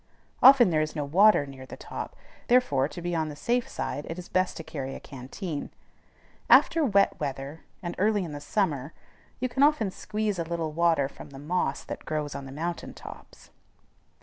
Often 0.41 0.71
there 0.71 0.81
is 0.81 0.95
no 0.95 1.05
water 1.05 1.45
near 1.45 1.67
the 1.67 1.77
top: 1.77 2.15
therefore, 2.47 2.87
to 2.87 3.03
be 3.03 3.13
on 3.13 3.29
the 3.29 3.35
safe 3.35 3.69
side, 3.69 4.07
it 4.09 4.17
is 4.17 4.29
best 4.29 4.57
to 4.57 4.63
carry 4.63 4.95
a 4.95 4.99
canteen. 4.99 5.69
After 6.49 6.83
wet 6.83 7.19
weather, 7.19 7.65
and 7.83 7.93
early 7.99 8.23
in 8.23 8.31
the 8.31 8.41
summer, 8.41 8.93
you 9.39 9.47
can 9.47 9.61
often 9.61 9.91
squeeze 9.91 10.39
a 10.39 10.43
little 10.43 10.71
water 10.71 11.07
from 11.07 11.29
the 11.29 11.37
moss 11.37 11.83
that 11.83 12.03
grows 12.05 12.33
on 12.33 12.51
mountain 12.55 12.95
tops. 12.95 13.51